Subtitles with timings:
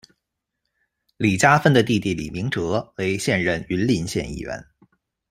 [1.17, 4.65] 李佳芬的弟弟李明哲为现任云林县议员。